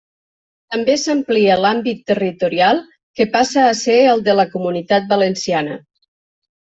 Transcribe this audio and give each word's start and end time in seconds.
També 0.75 0.93
s'amplia 1.01 1.57
l'àmbit 1.65 1.99
territorial, 2.11 2.81
que 3.19 3.27
passa 3.35 3.65
a 3.67 3.75
ser 3.81 3.99
el 4.15 4.23
de 4.29 4.35
la 4.39 4.47
Comunitat 4.55 5.05
Valenciana. 5.13 5.77